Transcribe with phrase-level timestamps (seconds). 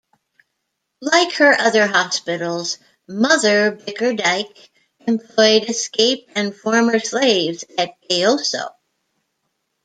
[1.03, 4.69] Like her other hospitals, "Mother" Bickerdyke
[5.05, 8.69] employed escaped and former slaves at Gayoso.